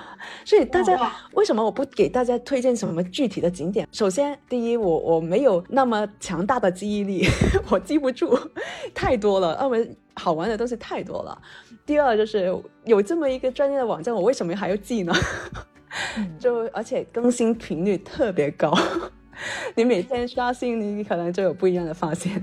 [0.45, 3.89] 所以大家为什么我不给大家推荐什么具体的景点？
[3.91, 7.27] 首先，第一，我我没有那么强大的记忆力，
[7.71, 8.39] 我记不住
[8.93, 11.41] 太多了，澳门好玩的东西太多了。
[11.87, 15.15] 第二，就是有这么一个专业的网站，我为什么还要记呢？
[16.39, 18.77] 就而且更新频率特别高，
[19.75, 22.43] 你每天刷新，你可能就有不一样的发现。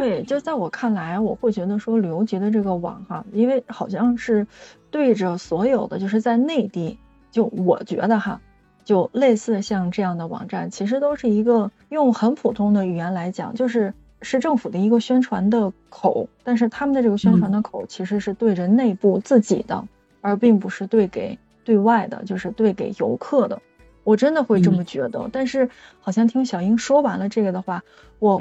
[0.00, 4.46] 对，就在我看来，我会觉得说旅游局的这个网哈，因为好像是
[4.90, 6.98] 对着所有的，就是在内地，
[7.30, 8.40] 就我觉得哈，
[8.82, 19.84] 就类似像这样的网站，其实都是一个用很普通的语言来讲，就是市政府的一个宣传的口，但是他们的这个宣传的口其实是对着内部自己的，
[20.22, 23.60] 而并不是对给对外的，就是对给游客的。
[24.02, 25.68] 我真的会这么觉得，但是
[26.00, 27.84] 好像听小英说完了这个的话，
[28.18, 28.40] 我。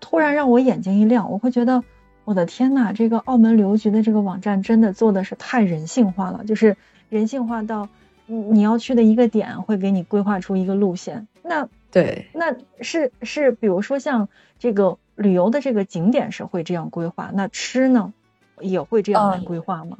[0.00, 1.82] 突然让我眼睛一亮，我会觉得，
[2.24, 6.76] 我的天呐，这个澳门旅游局的这个网站真的做的是太人性化了，就是
[7.08, 7.88] 人性化到，
[8.26, 11.26] 你要去的一个点会给你规划出一个路线。
[11.42, 18.12] 那对，那是是，比如说像这个旅游的这个景点是会这样规划，那吃呢
[18.60, 19.96] 也会这样来规划吗？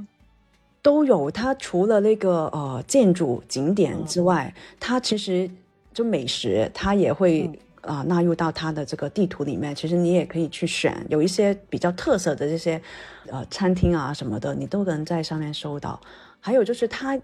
[0.83, 5.51] 都有，它除了那个呃建筑景点之外，它其实
[5.93, 7.51] 就美食，它也会。
[7.83, 12.81] 啊，纳入到它的这个地图里面，其实你也可以去选，有一些比较特色的这些，
[13.29, 16.01] 呃，餐厅啊什么的，你都能在上面搜到。
[16.41, 17.19] 还有就是它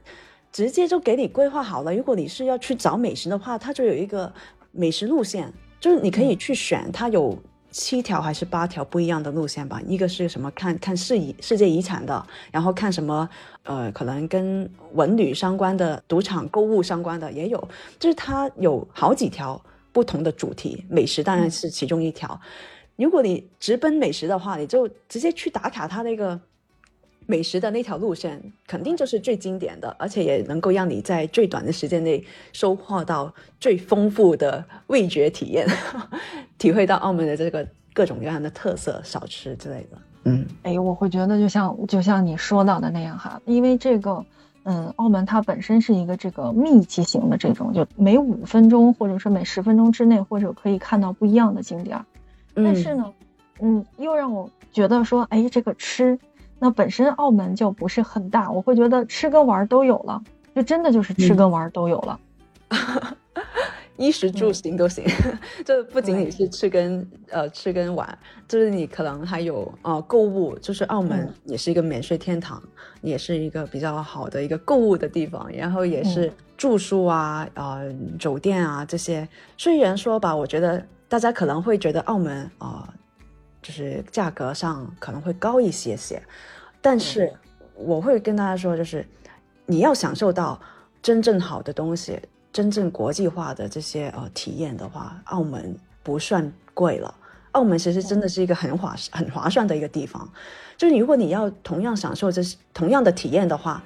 [0.53, 4.33] 直接就给你规划好了，如果你是要去找美食的话，它就有一个
[4.71, 7.37] 美食路线，就是你可以去选，它有
[7.71, 9.81] 七条还是八条不一样的路线吧。
[9.87, 13.29] 一个是什么看 看世遗世界遗产的，然后看什么
[13.65, 19.61] 呃，可能跟文旅相关的、赌场购物相关的也有，就是它有好几条。
[19.95, 22.39] 不同的主题，美食当然是其中一条。
[22.97, 26.39] 如果你直奔美食的话，你就直接去打卡它那个
[27.27, 35.67] 美食的那条路线，肯定就是最经典的，而且也能够让你在最短的时间内收获到最丰富的味觉体验，
[36.59, 39.99] 体会到澳门的这个各种各样的特色小吃之类的。
[40.25, 44.25] 嗯，哎，我会觉得就像就像你说到的那样哈，因为这个，
[44.65, 52.05] 嗯，澳门它本身是一个这个密集型的这种，就每五分钟或者说每十分钟之内，或者可以看到不一样的景点儿。
[52.55, 53.13] 但是呢，
[53.61, 56.19] 嗯，又让我觉得说，哎，这个吃，
[56.59, 60.23] 那本身澳门就不是很大，我会觉得吃跟玩都有了，
[60.55, 62.21] 就真的就是吃跟玩都有了。
[63.97, 65.05] 衣食住行都行，
[65.65, 72.61] 就不仅仅是吃跟呃吃跟玩，就是你可能还有呃购物，就是澳门也是一个免税天堂，
[73.03, 79.27] 也是一个比较好的一个购物的地方，然后也是住宿啊、呃酒店啊这些。
[79.57, 82.93] 虽然说吧，我觉得大家可能会觉得澳门啊，
[83.63, 86.21] 就是价格上可能会高一些些，
[86.81, 87.33] 但是
[87.77, 89.07] 我会跟大家说，就是
[89.67, 90.61] 你要享受到
[91.01, 92.21] 真正好的东西。
[92.55, 97.13] 真正国际化的这些呃体验的话，澳门不算贵了。
[97.51, 100.29] 澳门其实真的是一个很划很划算的一个地方。
[100.77, 103.83] 就是如果你要同样享受这些同样的体验的话，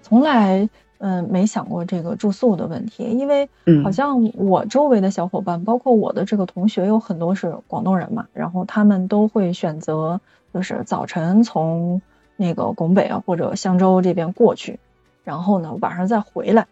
[0.00, 0.68] 从来
[0.98, 3.48] 嗯没想过这个住宿的问题，因为
[3.82, 10.20] 好像我周围的小伙伴，包括我的这个同学，有很多是广东人嘛，然后他们都会选择
[10.52, 12.00] 就是早晨从
[12.36, 14.78] 那个拱北啊或者香洲这边过去，
[15.24, 16.68] 然后呢晚上再回来。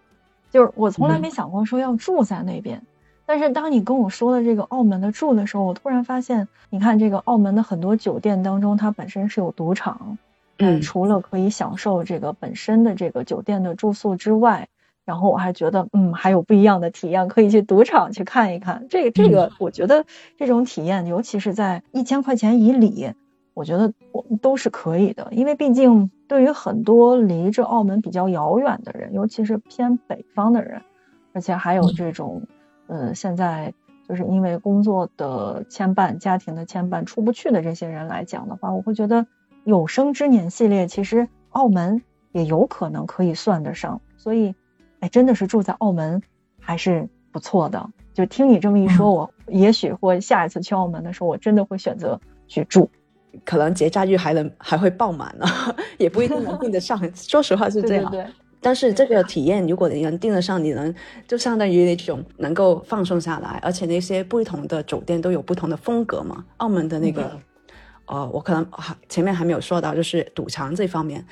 [0.52, 2.82] 就是我从来没想过说要住在那边，
[3.24, 10.18] 但是当你跟我说了这个澳门的住的时候，我突然发现，你看这个澳门的很多酒店当中，它本身是有赌场，
[10.58, 14.68] 嗯，除了可以享受这个本身的这个酒店的住宿之外，
[15.06, 18.86] 然后我还觉得，嗯，还有不一样的体验，可以去赌场去看一看。
[18.90, 20.04] 这个这个，我觉得
[20.36, 23.14] 这种体验，尤其是在一千块钱以里。
[23.54, 30.80] 我觉得我们都是可以的，因为毕竟对于很多离着澳门比较遥远的人，尤其是偏北方的人，
[31.34, 32.46] 而且还有这种，
[32.86, 33.74] 呃，现在
[34.08, 39.26] 就是因为工作的牵绊、家庭的牵绊出不去的这些人来讲的话，我会觉得
[39.64, 42.00] 有生之年系列其实澳门
[42.32, 44.00] 也有可能可以算得上。
[44.16, 44.54] 所以，
[45.00, 46.22] 哎，真的是住在澳门
[46.58, 47.90] 还是不错的。
[48.14, 52.88] 就听你这么一说，我也许会下一次去澳门的时候，我真的会选择去住。
[53.44, 55.46] 可能节假日还能 还会爆满呢，
[55.98, 57.00] 也不一定能订得上。
[57.14, 58.10] 说实话是这样。
[58.10, 58.26] 对对。
[58.64, 60.94] 但是这个体验，如果你能订得上，你能
[61.26, 66.44] 就相当于那种能够放松下来，而且那些不同的酒店都有不同的风格嘛。
[66.58, 67.36] 澳门的那个，
[68.06, 68.64] 呃，我可能
[69.08, 71.26] 前面还没有说到，就是赌场这方面，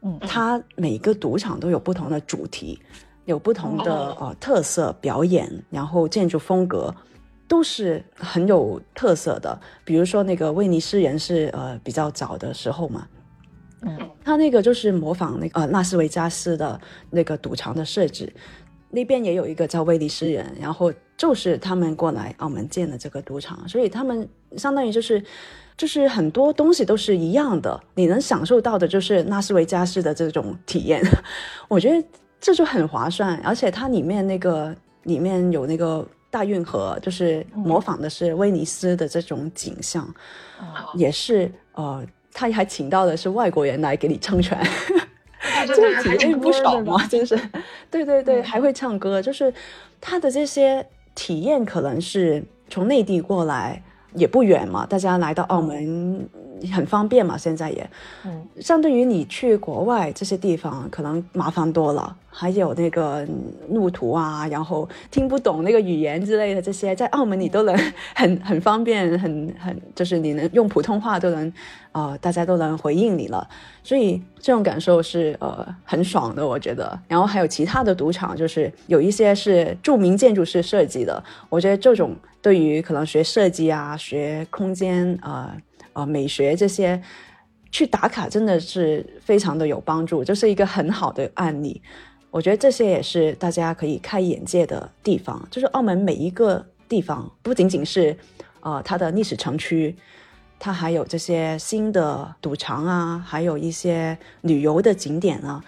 [0.00, 2.80] 嗯，它每个赌场都有不同的主题，
[3.26, 6.94] 有不同的呃特色表演，然后建筑风格。
[7.52, 13.06] 都是很有特色的，比如说那个威尼斯人是呃比较早的时候嘛，
[13.82, 18.32] 嗯，他那个就是模仿那个呃拉斯维加斯的那个赌场的设置，
[18.88, 25.22] 那边也有一个叫威尼斯人，然后就是他们过来澳门建的这个赌场，所以他们相当于就是
[25.76, 31.02] 就是很多东西都是一样的，你能享受到的就是拉斯维加斯的这种体验，
[31.68, 32.08] 我觉得
[32.40, 36.08] 这就很划算，而且它里面那个里面有那个。
[36.32, 40.08] 大运河就是模仿的是威尼斯的这种景象，
[40.94, 44.58] 也是呃，他还请到的是外国人来给你撑船，
[45.68, 47.38] 这个体验不少嘛， 真是，
[47.90, 49.52] 对对对，还会唱歌，就是
[50.00, 53.82] 他的这些体验可能是从内地过来
[54.14, 56.26] 也不远嘛，大家来到澳门。
[56.72, 57.90] 很方便嘛，现在也，
[58.24, 63.26] 嗯，相对于你去国外这些地方，可能麻烦多了，还有那个
[63.68, 67.76] 路途啊，然后听不懂那个语言之类的这些，在澳门你都能
[68.14, 71.52] 很 很方便，很很就是你能用普通话都能，
[71.92, 73.48] 呃，大家都能回应你了，
[73.82, 76.96] 所以这种感受是呃很爽的，我觉得。
[77.08, 85.56] 然后还有其他的赌场，就是有一些是著名建筑师设计的，我觉得这种对于可能学设计啊、学空间啊。
[85.92, 87.00] 啊，美学这些
[87.70, 91.80] 去打卡真的是非常的有帮助，这是一个很好的案例。
[92.30, 95.46] 我觉得这些也是大家可以开眼界的地方。
[95.50, 98.16] 就是澳门每一个地方，不仅仅是
[98.60, 99.94] 呃它的历史城区，
[100.58, 105.62] 它还有这些新的赌场啊，还有一些旅游的景点啊，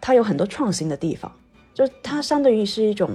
[0.00, 1.32] 它有很多创新的地方。
[1.74, 3.10] 就它相对于是一种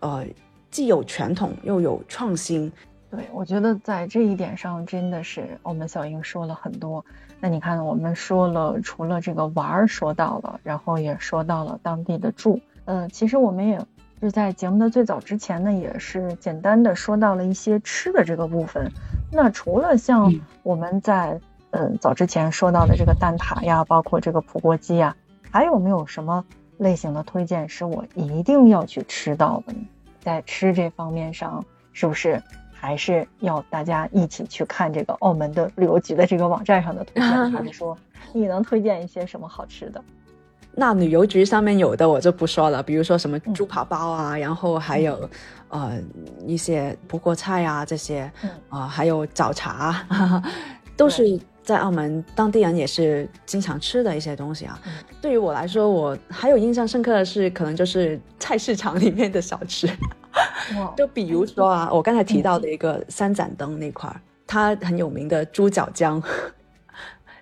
[0.00, 0.24] 呃
[0.70, 2.70] 既有传统又有创新。
[3.14, 7.04] 对，我觉得在这一点上真的是我们小英说了很多。
[7.38, 12.60] 那你看，我们说了，除了这个玩儿说到了，然后也说到了当地的住。
[12.86, 13.80] 嗯，其实我们也
[14.20, 18.90] 是在节目的最早之前呢，也是简单的说到了一些吃的这个部分。
[19.30, 20.34] 那除了像
[20.64, 21.40] 我们在
[21.70, 25.14] 嗯早之前说到的这个蛋挞呀，包括这个葡国鸡呀，
[25.52, 26.44] 还有没有什么
[26.78, 29.72] 类型的推荐是我一定要去吃到的？
[29.72, 29.78] 呢？
[30.18, 32.42] 在吃这方面上，是不是？
[32.84, 37.96] 还是要大家一起去看这个澳门的旅游局的这个网站上的图片，还是说
[38.34, 40.02] 你能推荐一些什么好吃的？
[40.76, 45.30] 那旅游局上面有的我就不说了，比如说什么猪扒包啊，然后还有
[45.68, 45.98] 呃
[46.46, 48.30] 一些葡国菜啊这些，
[48.68, 50.04] 啊还有早茶，
[50.94, 54.78] 都是在澳门当地人也是经常吃的一些东西啊。
[55.22, 59.88] 对于我来说，我还有印象深刻的是，可能就是菜市场里面的小吃，
[60.96, 66.22] 就比如说啊，我刚才提到的一个三盏灯那块儿，它很有名的猪脚姜，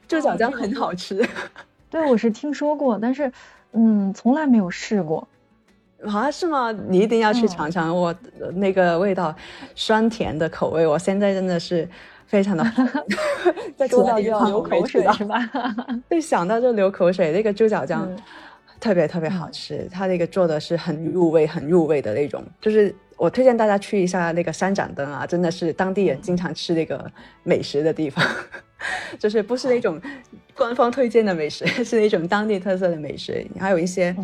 [0.06, 1.26] 猪脚姜很好吃。
[1.90, 3.30] 对，我是听说过，但是，
[3.72, 5.26] 嗯，从来没有试过。
[6.04, 6.72] 啊，是吗？
[6.72, 8.14] 你一定要去尝尝，我
[8.54, 9.34] 那个味道，
[9.74, 11.88] 酸甜的口味，我现在真的是
[12.26, 12.64] 非常的，
[13.88, 15.38] 说到就要流口水是吧？
[16.08, 17.30] 对，想到就流口水。
[17.30, 18.08] 那个猪脚酱
[18.82, 22.42] 特别特别好吃，它那个做的是很入味、很入味的那种。
[22.60, 27.08] 就是我推荐大家去一下那个三盏灯啊，真的是当地人经常吃那个
[27.44, 28.26] 美食的地方，
[29.20, 30.00] 就是不是那种。
[30.54, 34.14] 官方推荐的美食 是那种当地特色的美食，还有一些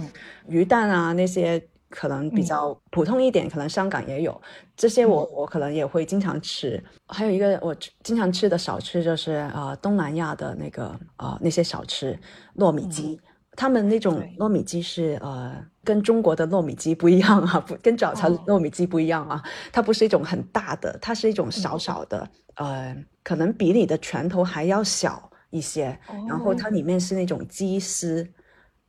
[0.47, 4.39] 鱼蛋啊，那些可能比较普通一点，可能香港也有。
[4.77, 6.81] 这些我我可能也会经常吃。
[7.07, 12.17] 还有一个我经常吃的小吃就是啊，东南亚的那个啊那些小吃
[12.57, 13.19] 糯米鸡，
[13.59, 15.53] 他们那种糯米鸡是呃
[15.83, 19.43] 跟中国的糯米鸡不一样啊， 不跟早茶糯米鸡不一样啊，
[19.73, 25.29] 它不是一种很大的，它是一种小小的，呃，可能比你的拳头还要小。
[25.51, 25.99] 一些，
[26.29, 28.29] 然后它里面是那种鸡丝，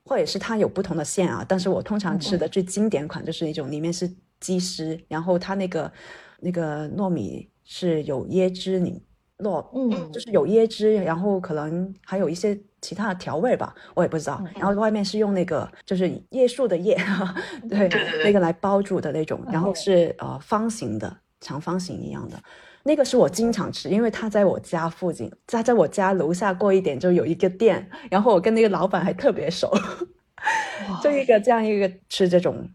[0.04, 1.42] 或者是它有不同的馅啊。
[1.48, 5.90] 但是我通常吃的最经典款就是那种里面是鸡丝，然后它那个
[6.42, 9.02] 那个糯米是有椰汁，你
[9.40, 14.44] 糯嗯，就是有椰汁，然后可能还有一些其他的调味吧，我也不知道。
[14.56, 16.98] 然后外面是用那个就是椰树的叶，
[17.70, 17.90] 对，
[18.24, 22.38] 那个来包住的那种，然后是呃方形的，长方形一样的。
[22.84, 29.70] 那个是我经常吃，因为他在我家附近，他在我家楼下过一点就有一个店，然后我跟那个老板还特别熟，
[31.04, 32.68] 就一个这样一个吃这种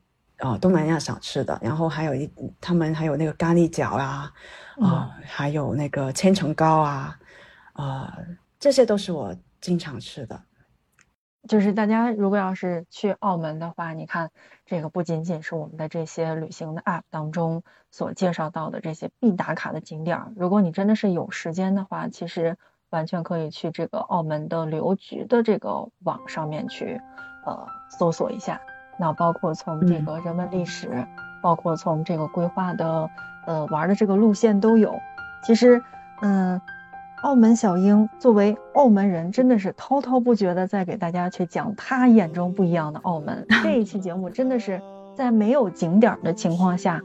[0.45, 2.31] 啊东南亚小吃的，然后还有一
[2.61, 4.31] 他们还有那个咖喱饺啊，
[4.79, 7.19] 啊还有那个千层糕啊，
[7.73, 8.19] 啊
[8.61, 10.39] 这些都是我经常吃的。
[11.49, 14.31] 就是大家如果要是去澳门的话，你看
[14.67, 22.57] 这个不仅仅是我们的这些旅行的 App 当中所介绍到的这些必打卡的景点儿，如果你真的是有时间的话，其实
[22.91, 27.01] 完全可以去这个澳门的旅游局的这个网上面去，
[27.47, 28.61] 呃，搜索一下。
[28.99, 31.07] 那包括从这个人文历史，
[31.43, 33.11] 包括从这个规划的，
[33.47, 34.95] 呃，玩的这个路线都有。
[35.45, 35.83] 其实，
[36.21, 36.61] 嗯。
[37.23, 43.47] 澳门小英作为澳门人，真的是滔滔不绝的在给大家去讲他眼中不一样的澳门。
[43.63, 44.83] 这一期节目真的是
[45.17, 47.01] 在没有景点的情况下，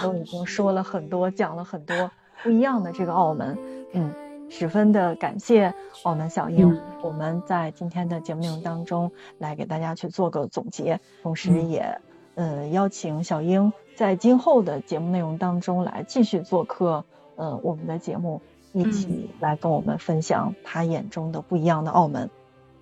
[0.00, 2.10] 都已经说了很多，讲了很多
[2.42, 3.56] 不一样的这个澳门。
[3.92, 4.12] 嗯，
[4.52, 5.72] 十分的感谢
[6.02, 11.98] 澳门小英，我们在今天的节目内容当中来给大家去做个总结，同时也
[12.34, 17.02] 呃邀请小英在今后的节目内容当中来继续做客，
[17.36, 18.42] 呃我们的节目。
[18.74, 22.30] 一起来跟我们分享他眼中的不一样的澳门。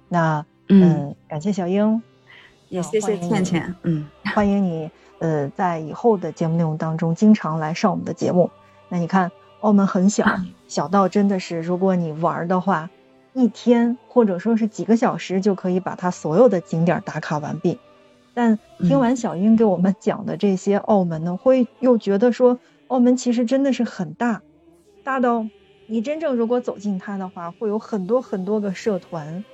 [0.08, 2.00] 那嗯，感谢小英，
[2.68, 3.74] 也谢谢倩倩。
[3.82, 8.50] 嗯，欢迎你呃，在以后的节目内容当中经常来上我们的节目。
[8.88, 10.24] 那你看，澳门很小，
[10.68, 12.90] 小到真的是如果你玩的话，
[13.32, 17.78] 一天或者说是几个小时就可以把它所有的景点打卡完毕。
[18.32, 22.58] 但听完小英给我们讲的这些澳门呢，会又觉得说，
[22.88, 24.42] 澳门其实真的是很大，
[25.04, 25.46] 大到。
[25.86, 29.44] 你真正如果走进它的话，会有很多很多个社团，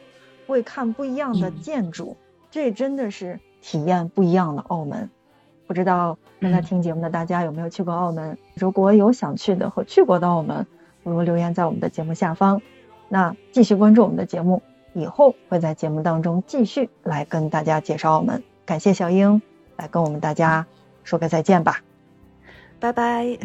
[0.46, 2.18] 会看不一样的建筑，
[2.50, 5.08] 这真的是体验不一样的澳门。
[5.66, 8.38] 不知道正在听节目的大家有没有去过澳门？
[8.54, 10.66] 如果有想去的和去过的澳门，
[11.02, 12.62] 不如留言在我们的节目下方。
[13.08, 14.62] 那继续关注我们的节目，
[14.92, 18.42] 以后会在节目当中继续来跟大家介绍澳门。
[18.64, 19.42] 感谢小英
[19.76, 20.66] 来跟我们大家
[21.04, 21.82] 说个再见吧，
[22.80, 23.38] 拜拜。